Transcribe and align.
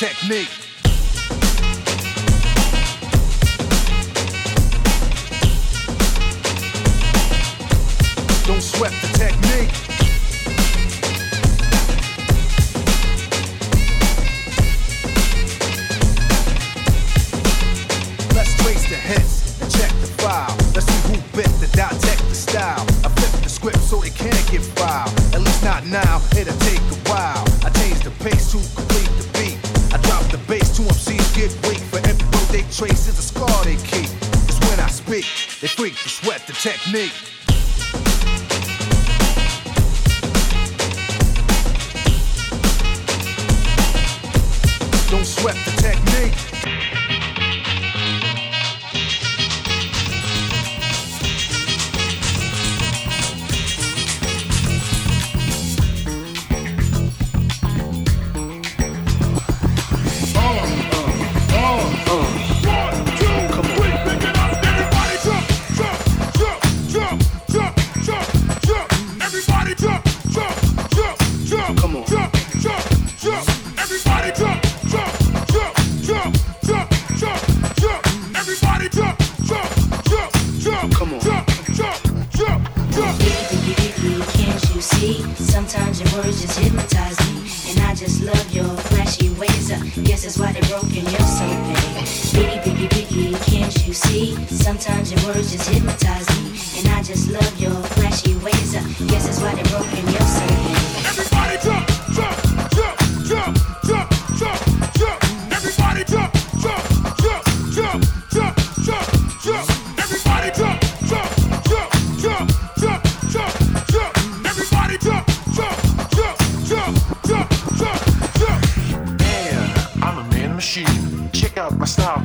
Come 0.00 0.69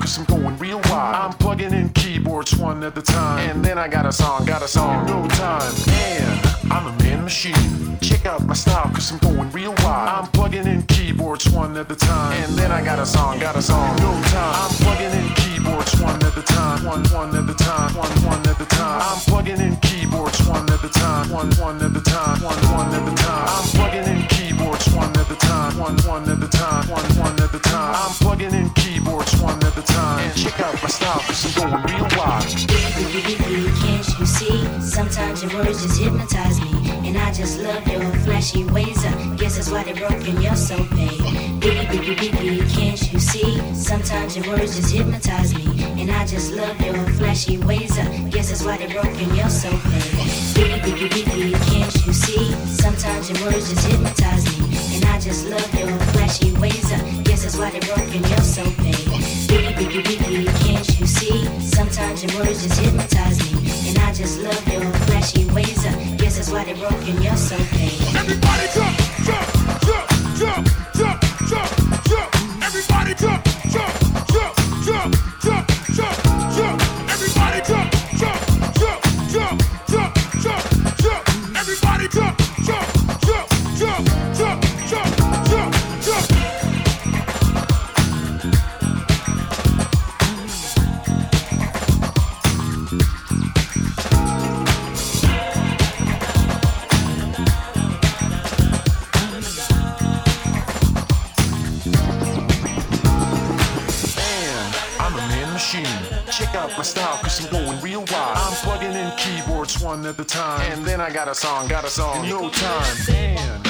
cause 0.05 0.19
I'm 0.19 0.25
going 0.25 0.55
real 0.59 0.79
wild. 0.85 1.15
I'm 1.15 1.33
plugging 1.33 1.73
in 1.73 1.89
keyboards 1.89 2.55
one 2.55 2.83
at 2.83 2.95
a 2.95 3.01
time. 3.01 3.49
And 3.49 3.65
then 3.65 3.79
I 3.79 3.87
got 3.87 4.05
a 4.05 4.11
song, 4.11 4.45
got 4.45 4.61
a 4.61 4.67
song, 4.67 5.07
no 5.07 5.27
time. 5.29 5.73
Man, 5.87 6.39
I'm 6.69 6.85
a 6.85 7.03
man 7.03 7.23
machine. 7.23 7.97
Check 8.01 8.27
out 8.27 8.45
my 8.45 8.53
style, 8.53 8.91
cause 8.93 9.11
I'm 9.11 9.17
going 9.17 9.49
real 9.51 9.73
wild. 9.83 10.25
I'm 10.25 10.27
plugging 10.31 10.67
in 10.67 10.83
keyboards 10.83 11.49
one 11.49 11.75
at 11.75 11.91
a 11.91 11.95
time. 11.95 12.33
And 12.43 12.53
then 12.53 12.71
I 12.71 12.83
got 12.85 12.99
a 12.99 13.05
song, 13.05 13.39
got 13.39 13.55
a 13.55 13.63
song, 13.63 13.95
no 13.95 14.11
time. 14.29 14.55
I'm 14.61 14.71
plugging 14.83 15.13
in 15.19 15.27
keyboards 15.41 15.99
one 15.99 16.21
at 16.23 16.37
a 16.37 16.43
time. 16.43 16.85
One, 16.85 17.03
one 17.09 17.35
at 17.35 17.49
a 17.49 17.55
time, 17.55 17.95
one, 17.97 18.11
one 18.29 18.47
at 18.47 18.61
a 18.61 18.65
time. 18.65 19.01
I'm 19.01 19.17
plugging 19.21 19.59
in 19.59 19.75
keyboards 19.77 20.39
one 20.47 20.69
at 20.69 20.83
a 20.83 20.89
time. 20.89 21.31
One, 21.31 21.49
one 21.57 21.77
at 21.81 21.97
a 21.97 22.01
time, 22.01 22.43
one, 22.43 22.61
one 22.77 22.93
at 22.93 23.11
a 23.11 23.15
time. 23.15 23.47
I'm 23.49 23.67
plugging 23.73 24.05
in 24.05 24.14
one 24.95 25.11
at 25.17 25.29
a 25.29 25.35
time. 25.35 25.77
One, 25.77 25.97
one 26.07 26.29
at 26.29 26.41
a 26.41 26.47
time, 26.47 26.87
one, 26.89 27.03
one 27.19 27.39
at 27.41 27.53
a 27.53 27.59
time. 27.59 27.95
I'm 27.95 28.11
plugging 28.15 28.53
in 28.53 28.69
keyboards 28.71 29.39
one 29.41 29.61
at 29.63 29.77
a 29.77 29.81
time. 29.81 30.19
And 30.19 30.35
check 30.37 30.59
out 30.59 30.73
my 30.81 30.87
style, 30.89 31.19
cause 31.19 31.57
I'm 31.57 31.71
going 31.71 31.83
real 31.83 32.07
wild. 32.17 32.45
Can't 33.83 34.19
you 34.19 34.25
see? 34.25 34.81
Sometimes 34.81 35.43
your 35.43 35.53
words 35.53 35.83
just 35.83 35.99
hypnotize 36.01 36.61
me. 36.61 36.89
And 37.07 37.17
I 37.17 37.31
just 37.33 37.59
love 37.59 37.85
your 37.87 38.11
flashy 38.23 38.63
ways. 38.65 39.05
I 39.05 39.35
guess 39.35 39.55
that's 39.57 39.69
why 39.69 39.83
they 39.83 39.93
broke 39.93 40.27
in 40.27 40.41
your 40.41 40.55
soul, 40.55 40.85
babe. 40.95 41.59
Baby, 41.59 41.97
baby, 41.97 42.31
baby, 42.31 42.59
can't 42.71 43.11
you 43.11 43.19
see? 43.19 43.75
Sometimes 43.75 44.37
your 44.37 44.47
words 44.47 44.75
just 44.75 44.93
hypnotize 44.93 45.53
me. 45.53 45.83
And 46.01 46.09
I 46.11 46.25
just 46.25 46.53
love 46.53 46.79
your 46.81 46.95
flashy 47.17 47.57
ways. 47.57 47.97
I 47.99 48.05
guess 48.29 48.49
that's 48.49 48.63
why 48.63 48.77
they 48.77 48.87
broke 48.91 49.17
in 49.21 49.35
your 49.35 49.49
soul, 49.49 49.71
babe. 49.71 50.45
Baby, 50.55 50.91
baby, 50.91 51.25
baby, 51.25 51.51
can't 51.69 51.93
you 52.05 52.13
see? 52.13 52.51
Sometimes 52.67 53.29
your 53.29 53.45
words 53.45 53.69
just 53.69 53.87
hypnotize 53.87 54.59
me. 54.59 54.64
I 55.07 55.19
just 55.19 55.47
love 55.47 55.73
your 55.73 55.89
flashy 56.13 56.51
ways. 56.59 56.91
I 56.91 56.99
guess 57.23 57.43
that's 57.43 57.57
why 57.57 57.69
they 57.71 57.79
broke 57.79 58.13
in 58.15 58.23
your 58.23 58.39
soul, 58.41 58.71
babe. 58.83 58.95
Baby, 59.47 59.85
baby, 59.85 60.17
baby, 60.17 60.45
can't 60.63 60.99
you 60.99 61.05
see? 61.05 61.45
Sometimes 61.61 62.23
your 62.23 62.39
words 62.39 62.63
just 62.63 62.79
hypnotize 62.79 63.39
me. 63.51 63.69
And 63.89 63.97
I 63.99 64.13
just 64.13 64.41
love 64.41 64.67
your 64.67 64.91
flashy 65.07 65.45
ways. 65.51 65.85
I 65.85 65.93
guess 66.17 66.37
that's 66.37 66.51
why 66.51 66.63
they 66.65 66.73
broke 66.73 67.07
in 67.07 67.21
your 67.21 67.35
soul, 67.37 67.59
babe. 67.71 68.15
Everybody 68.15 68.67
jump, 68.73 68.97
jump, 69.25 69.47
jump, 69.85 70.07
jump, 70.39 70.65
jump, 70.95 71.21
jump. 72.09 72.29
Everybody 72.63 73.13
jump, 73.15 73.41
style, 106.85 107.17
cause 107.17 107.43
I'm 107.43 107.51
going 107.51 107.81
real 107.81 108.05
wild. 108.11 108.37
I'm 108.37 108.53
plugging 108.63 108.93
in 108.93 109.11
keyboards 109.17 109.81
one 109.81 110.05
at 110.05 110.19
a 110.19 110.23
time. 110.23 110.71
And 110.71 110.85
then 110.85 111.01
I 111.01 111.11
got 111.11 111.27
a 111.27 111.35
song, 111.35 111.67
got 111.67 111.83
a 111.83 111.89
song, 111.89 112.23
in 112.23 112.29
no 112.29 112.49
time. 112.49 113.07
Man, 113.07 113.61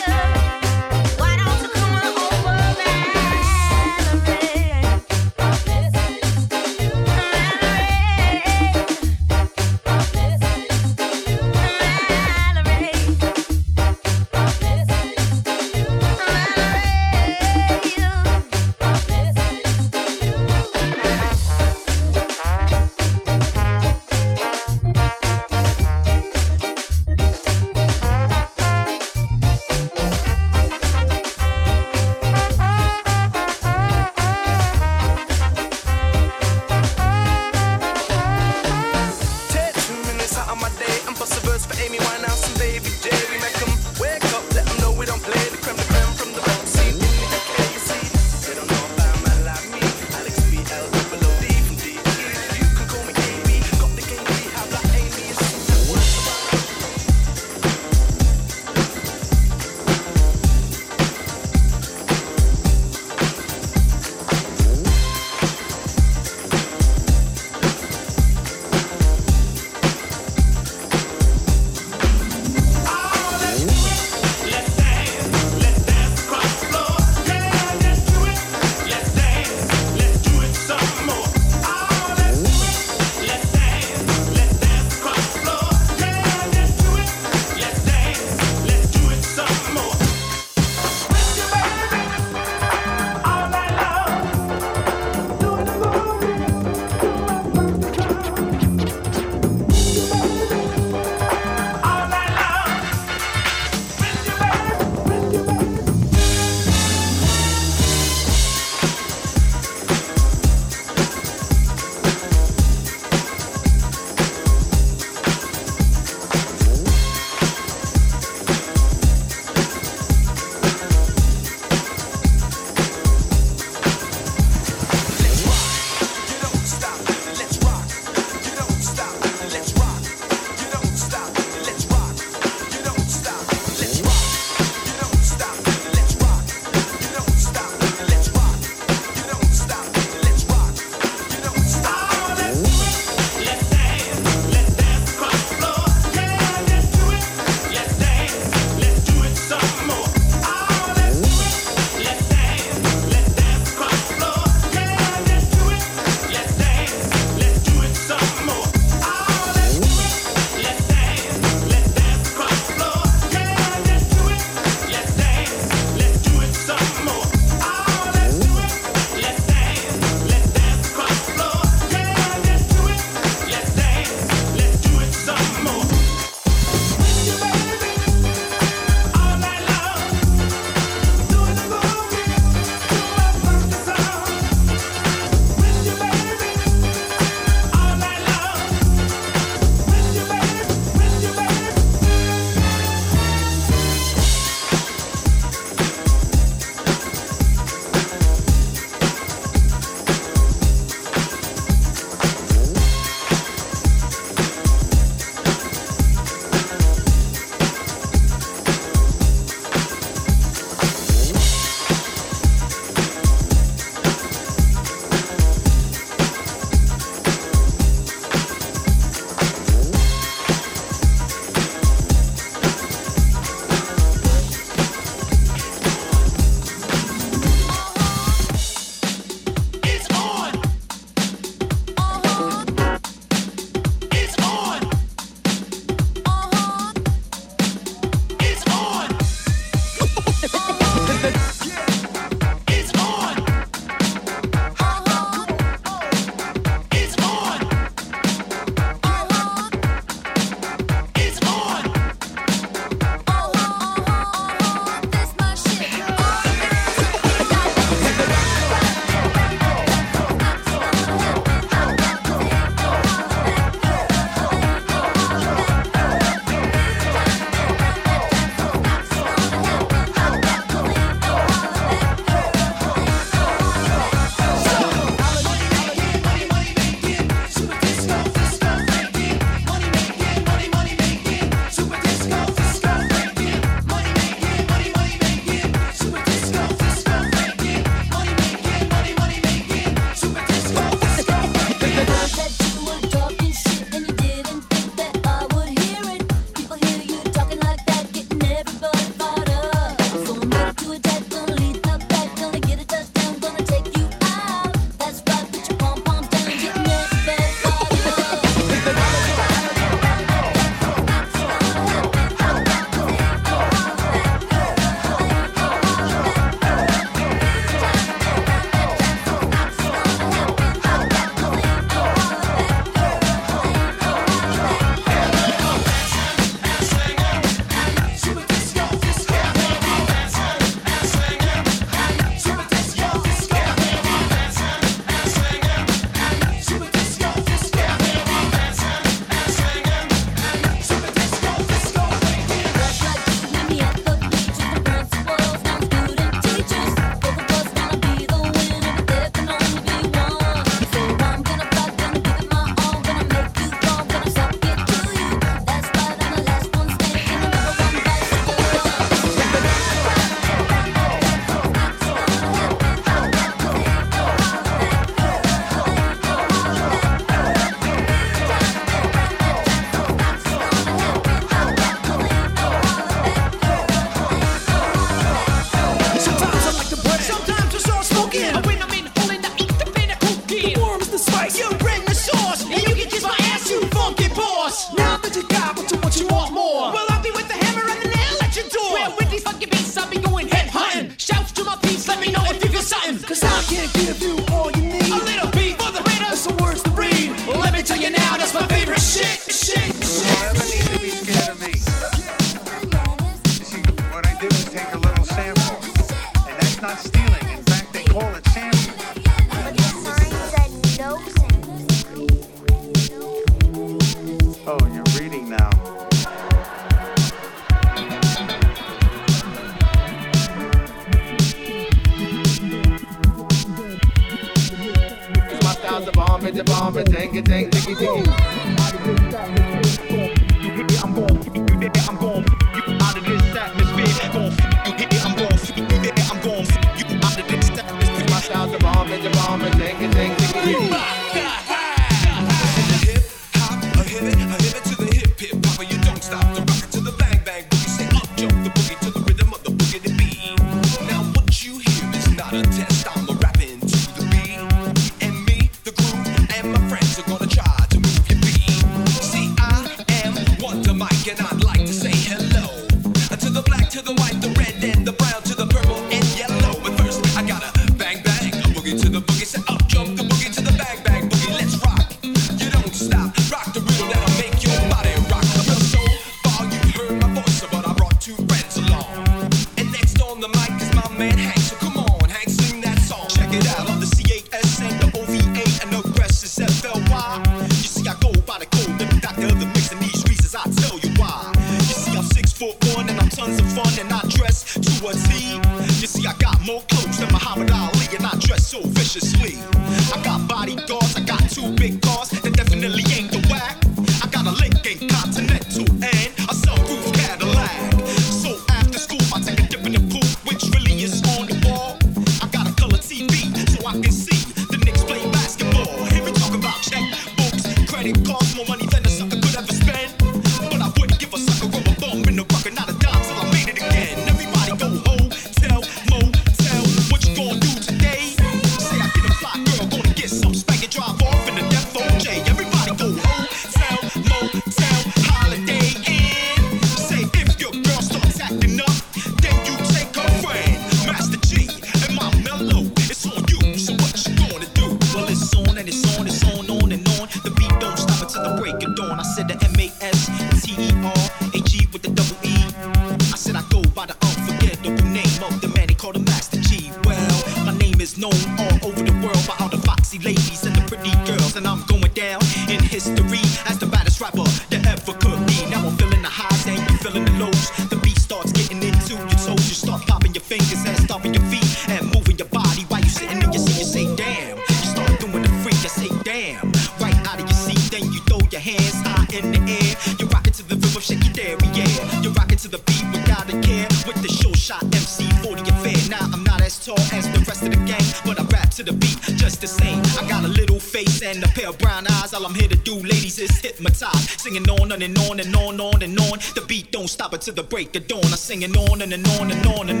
To 597.41 597.51
the 597.51 597.63
break 597.63 597.95
of 597.95 598.05
dawn. 598.05 598.23
I'm 598.23 598.37
singing 598.37 598.77
on 598.77 599.01
and, 599.01 599.11
and 599.13 599.27
on 599.27 599.49
and 599.49 599.65
on 599.65 599.89
and 599.89 600.00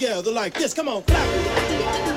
Together 0.00 0.32
like 0.32 0.54
this. 0.54 0.72
Come 0.72 0.88
on, 0.88 1.02
clap. 1.02 2.09